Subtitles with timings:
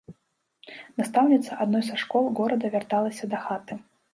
[1.01, 3.73] Настаўніца адной са школ горада вярталася дахаты.